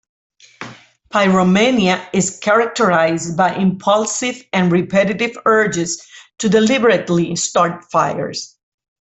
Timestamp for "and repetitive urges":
4.51-6.01